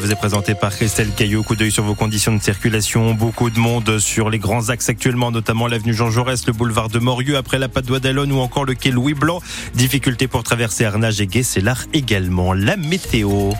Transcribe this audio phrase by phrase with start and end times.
[0.00, 1.42] vous est présenté par Christelle Caillot.
[1.42, 3.12] Coup d'œil sur vos conditions de circulation.
[3.12, 6.98] Beaucoup de monde sur les grands axes actuellement, notamment l'avenue Jean Jaurès, le boulevard de
[6.98, 9.40] Morieux, après la Padoie d'Alonne ou encore le quai Louis Blanc.
[9.74, 11.28] Difficulté pour traverser Arnage et
[11.60, 12.52] l'art également.
[12.52, 13.50] La météo.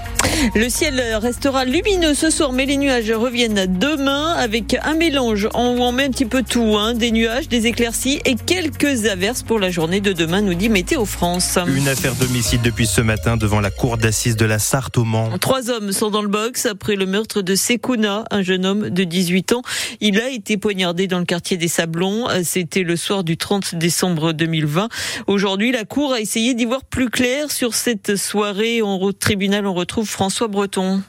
[0.55, 5.93] Le ciel restera lumineux ce soir, mais les nuages reviennent demain avec un mélange on
[5.93, 9.71] met un petit peu tout, hein, des nuages, des éclaircies et quelques averses pour la
[9.71, 11.59] journée de demain, nous dit Météo France.
[11.67, 15.31] Une affaire d'homicide depuis ce matin devant la cour d'assises de la Sarthe au Mans.
[15.39, 19.05] Trois hommes sont dans le box après le meurtre de Sekouna, un jeune homme de
[19.05, 19.63] 18 ans.
[20.01, 22.29] Il a été poignardé dans le quartier des Sablons.
[22.45, 24.89] C'était le soir du 30 décembre 2020.
[25.27, 28.81] Aujourd'hui, la cour a essayé d'y voir plus clair sur cette soirée.
[28.81, 31.03] En tribunal, on retrouve François Breton.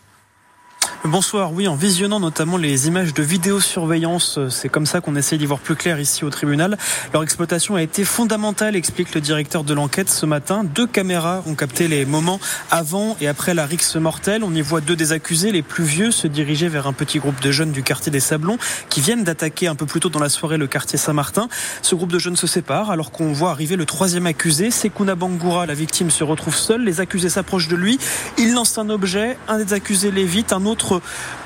[1.05, 5.35] Bonsoir, oui, en visionnant notamment les images de vidéosurveillance, euh, c'est comme ça qu'on essaie
[5.39, 6.77] d'y voir plus clair ici au tribunal.
[7.11, 10.63] Leur exploitation a été fondamentale, explique le directeur de l'enquête ce matin.
[10.63, 14.43] Deux caméras ont capté les moments avant et après la rixe mortelle.
[14.43, 17.41] On y voit deux des accusés, les plus vieux, se diriger vers un petit groupe
[17.41, 20.29] de jeunes du quartier des Sablons qui viennent d'attaquer un peu plus tôt dans la
[20.29, 21.49] soirée le quartier Saint-Martin.
[21.81, 25.65] Ce groupe de jeunes se sépare alors qu'on voit arriver le troisième accusé, Sekuna Bangoura.
[25.65, 26.83] La victime se retrouve seule.
[26.83, 27.97] Les accusés s'approchent de lui.
[28.37, 29.35] Il lance un objet.
[29.47, 30.53] Un des accusés l'évite.
[30.53, 30.90] Un autre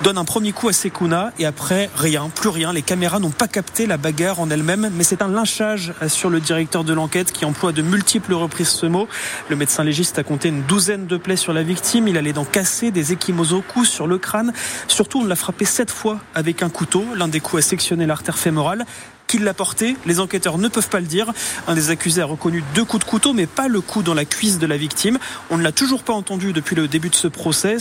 [0.01, 2.73] donne un premier coup à Sekuna et après rien, plus rien.
[2.73, 6.39] Les caméras n'ont pas capté la bagarre en elle-même, mais c'est un lynchage sur le
[6.39, 9.07] directeur de l'enquête qui emploie de multiples reprises ce mot.
[9.49, 12.07] Le médecin légiste a compté une douzaine de plaies sur la victime.
[12.07, 14.53] Il allait d'en casser des échymoses au cou, sur le crâne.
[14.87, 17.05] Surtout, on l'a frappé sept fois avec un couteau.
[17.15, 18.85] L'un des coups a sectionné l'artère fémorale
[19.27, 19.97] qui l'a porté?
[20.05, 21.33] Les enquêteurs ne peuvent pas le dire.
[21.67, 24.23] Un des accusés a reconnu deux coups de couteau, mais pas le coup dans la
[24.23, 25.17] cuisse de la victime.
[25.49, 27.77] On ne l'a toujours pas entendu depuis le début de ce procès.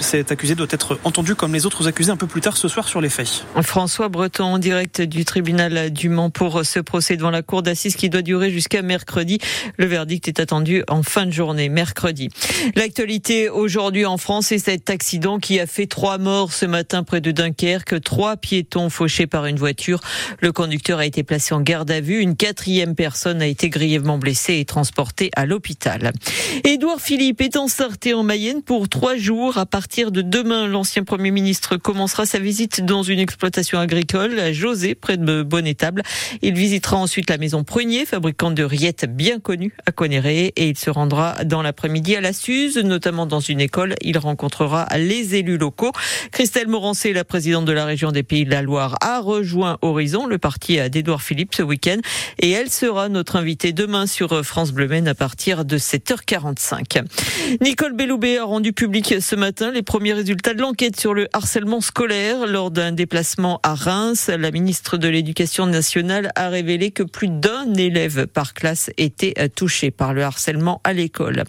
[0.00, 2.88] Cet accusé doit être entendu comme les autres accusés un peu plus tard ce soir
[2.88, 3.44] sur les faits.
[3.62, 7.96] François Breton en direct du tribunal du Mans pour ce procès devant la cour d'assises
[7.96, 9.38] qui doit durer jusqu'à mercredi.
[9.76, 12.28] Le verdict est attendu en fin de journée, mercredi.
[12.76, 17.20] L'actualité aujourd'hui en France est cet accident qui a fait trois morts ce matin près
[17.20, 20.00] de Dunkerque, trois piétons fauchés par une voiture.
[20.40, 22.20] Le conducteur a été placé en garde à vue.
[22.20, 26.12] Une quatrième personne a été grièvement blessée et transportée à l'hôpital.
[26.64, 31.02] Édouard Philippe est ensarté en Mayenne pour trois jours à partir partir de demain, l'ancien
[31.02, 36.04] Premier ministre commencera sa visite dans une exploitation agricole à José, près de Bonnétable.
[36.42, 40.78] Il visitera ensuite la maison Prunier, fabricante de rillettes bien connue à Conéré, et il
[40.78, 43.96] se rendra dans l'après-midi à la Suze, notamment dans une école.
[44.00, 45.90] Il rencontrera les élus locaux.
[46.30, 50.26] Christelle Morancé, la présidente de la région des Pays de la Loire, a rejoint Horizon,
[50.28, 51.98] le parti d'Edouard Philippe, ce week-end,
[52.38, 57.02] et elle sera notre invitée demain sur France Bleu Maine à partir de 7h45.
[57.60, 61.80] Nicole Belloubet a rendu public ce matin les premiers résultats de l'enquête sur le harcèlement
[61.80, 62.46] scolaire.
[62.46, 67.72] Lors d'un déplacement à Reims, la ministre de l'Éducation nationale a révélé que plus d'un
[67.74, 71.44] élève par classe était touché par le harcèlement à l'école.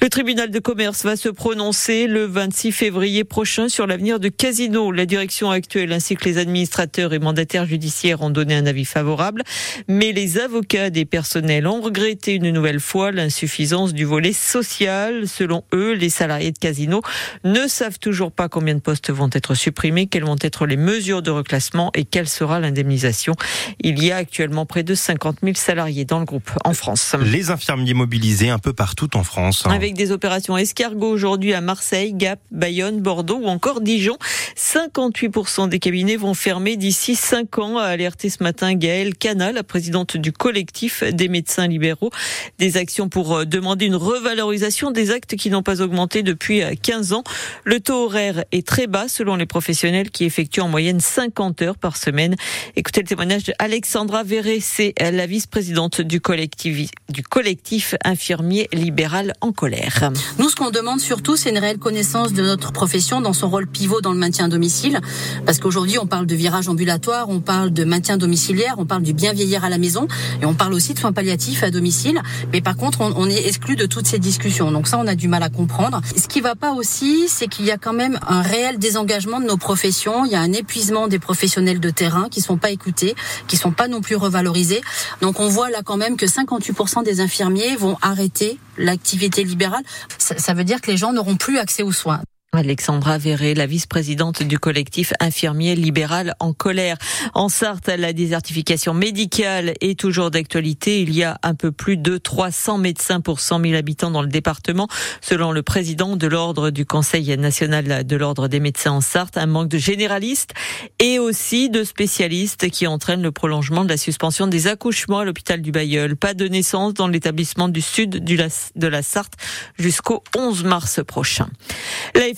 [0.00, 4.92] Le tribunal de commerce va se prononcer le 26 février prochain sur l'avenir de Casino.
[4.92, 9.42] La direction actuelle ainsi que les administrateurs et mandataires judiciaires ont donné un avis favorable,
[9.88, 15.26] mais les avocats des personnels ont regretté une nouvelle fois l'insuffisance du volet social.
[15.28, 17.02] Selon eux, les salariés de Casino
[17.44, 21.22] ne savent toujours pas combien de postes vont être supprimés, quelles vont être les mesures
[21.22, 23.34] de reclassement et quelle sera l'indemnisation.
[23.80, 27.14] Il y a actuellement près de 50 000 salariés dans le groupe en France.
[27.20, 29.64] Les infirmiers mobilisés un peu partout en France.
[29.66, 34.16] Avec des opérations escargot aujourd'hui à Marseille, Gap, Bayonne, Bordeaux ou encore Dijon.
[34.56, 39.62] 58% des cabinets vont fermer d'ici 5 ans, a alerté ce matin Gaëlle Cana, la
[39.62, 42.10] présidente du collectif des médecins libéraux.
[42.58, 47.12] Des actions pour euh, demander une revalorisation des actes qui n'ont pas augmenté depuis 15
[47.12, 47.24] euh, ans.
[47.62, 51.78] Le taux horaire est très bas selon les professionnels qui effectuent en moyenne 50 heures
[51.78, 52.34] par semaine.
[52.76, 59.52] Écoutez le témoignage d'Alexandra Verré, c'est la vice-présidente du collectif, du collectif infirmier libéral en
[59.52, 60.10] colère.
[60.38, 63.66] Nous, ce qu'on demande surtout, c'est une réelle connaissance de notre profession dans son rôle
[63.66, 65.00] pivot dans le maintien à domicile.
[65.46, 69.12] Parce qu'aujourd'hui, on parle de virage ambulatoire, on parle de maintien domiciliaire, on parle du
[69.12, 70.08] bien vieillir à la maison
[70.42, 72.20] et on parle aussi de soins palliatifs à domicile.
[72.52, 74.70] Mais par contre, on, on est exclu de toutes ces discussions.
[74.70, 76.00] Donc ça, on a du mal à comprendre.
[76.16, 79.46] Ce qui va pas aussi, c'est qu'il y a quand même un réel désengagement de
[79.46, 80.24] nos professions.
[80.24, 83.14] Il y a un épuisement des professionnels de terrain qui sont pas écoutés,
[83.48, 84.80] qui sont pas non plus revalorisés.
[85.20, 89.82] Donc on voit là quand même que 58% des infirmiers vont arrêter l'activité libérale.
[90.18, 92.20] Ça, ça veut dire que les gens n'auront plus accès aux soins.
[92.56, 96.96] Alexandra Verré, la vice-présidente du collectif infirmier libéral en colère.
[97.34, 101.00] En Sarthe, la désertification médicale est toujours d'actualité.
[101.02, 104.28] Il y a un peu plus de 300 médecins pour 100 000 habitants dans le
[104.28, 104.88] département.
[105.20, 109.46] Selon le président de l'ordre du Conseil national de l'ordre des médecins en Sarthe, un
[109.46, 110.54] manque de généralistes
[111.00, 115.60] et aussi de spécialistes qui entraînent le prolongement de la suspension des accouchements à l'hôpital
[115.60, 116.16] du Bayeul.
[116.16, 119.34] Pas de naissance dans l'établissement du sud de la Sarthe
[119.78, 121.48] jusqu'au 11 mars prochain.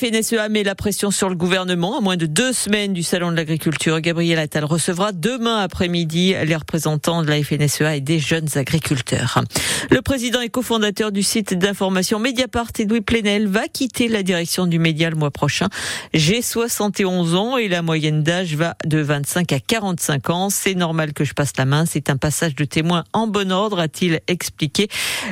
[0.06, 1.98] FNSEA met la pression sur le gouvernement.
[1.98, 6.54] À moins de deux semaines du Salon de l'agriculture, Gabriel Attal recevra demain après-midi les
[6.54, 9.42] représentants de la FNSEA et des jeunes agriculteurs.
[9.90, 14.78] Le président et cofondateur du site d'information Mediapart, Edoui Plenel, va quitter la direction du
[14.78, 15.68] média le mois prochain.
[16.14, 20.50] J'ai 71 ans et la moyenne d'âge va de 25 à 45 ans.
[20.50, 21.84] C'est normal que je passe la main.
[21.84, 24.86] C'est un passage de témoin en bon ordre, a-t-il expliqué.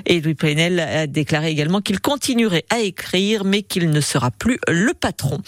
[0.04, 4.58] Et Louis Plenel a déclaré également qu'il continuerait à écrire, mais qu'il ne sera plus
[4.68, 5.38] le patron.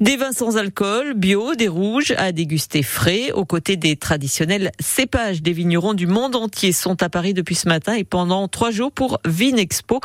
[0.00, 5.42] Des vins sans alcool, bio, des rouges, à déguster frais, aux côtés des traditionnels cépages
[5.42, 8.92] des vignerons du monde entier sont à Paris depuis ce matin et pendant trois jours
[8.92, 10.00] pour Vinexpo.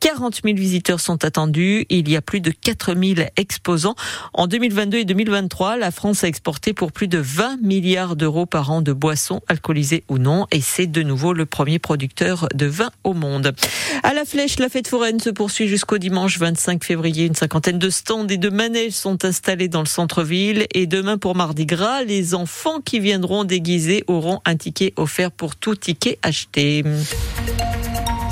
[0.00, 1.86] 40 000 visiteurs sont attendus.
[1.88, 3.94] Il y a plus de 4 000 exposants.
[4.34, 8.70] En 2022 et 2023, la France a exporté pour plus de 20 milliards d'euros par
[8.70, 10.46] an de boissons, alcoolisées ou non.
[10.52, 13.54] Et c'est de nouveau le premier producteur de vin au monde.
[14.02, 17.26] À la Flèche, la fête foraine se poursuit jusqu'au dimanche 25 février.
[17.26, 20.66] Une cinquantaine de stands et de manèges sont installés dans le centre-ville.
[20.74, 25.56] Et demain, pour Mardi Gras, les enfants qui viendront déguisés auront un ticket offert pour
[25.56, 26.84] tout ticket acheté.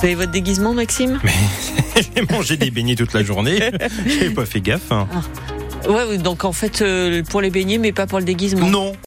[0.05, 1.19] Vous avez votre déguisement, Maxime?
[1.25, 1.33] Mais
[2.15, 3.71] j'ai mangé des beignets toute la journée.
[4.07, 4.93] J'ai pas fait gaffe.
[4.93, 5.09] Hein.
[5.11, 5.91] Ah.
[5.91, 8.69] Ouais, donc en fait, euh, pour les beignets, mais pas pour le déguisement.
[8.69, 8.93] Non.